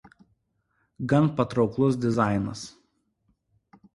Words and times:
Gan 1.11 1.27
patrauklus 1.41 1.99
dizainas. 2.07 2.63